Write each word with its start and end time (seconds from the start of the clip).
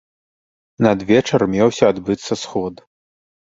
Надвечар 0.85 1.41
меўся 1.57 1.85
адбыцца 1.95 2.33
сход. 2.47 2.83